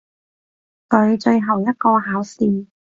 [0.89, 2.65] 佢最後一個考試！